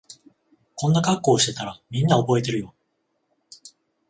[0.73, 2.73] こんな格好してたらみんな覚えてるよ